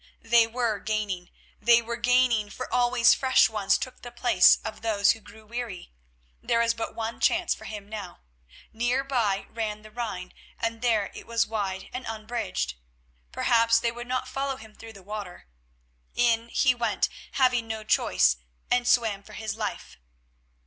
[0.23, 1.29] They were gaining,
[1.61, 5.91] they were gaining, for always fresh ones took the place of those who grew weary.
[6.41, 8.21] There was but one chance for him now.
[8.73, 12.73] Near by ran the Rhine, and here it was wide and unbridged.
[13.31, 15.47] Perhaps they would not follow him through the water.
[16.15, 18.37] In he went, having no choice,
[18.71, 19.97] and swam for his life.